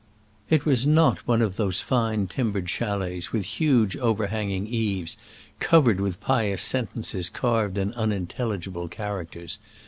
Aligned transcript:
It 0.49 0.65
was 0.65 0.87
not 0.87 1.27
one 1.27 1.43
of 1.43 1.57
those 1.57 1.79
fine 1.79 2.25
timbered 2.25 2.67
chalets 2.71 3.31
with 3.31 3.45
huge 3.45 3.95
overhanging 3.97 4.65
eaves, 4.65 5.15
covered 5.59 6.01
with 6.01 6.19
pious 6.19 6.63
sentences 6.63 7.29
carved 7.29 7.77
in 7.77 7.93
unintelligible 7.93 8.87
characters. 8.87 9.59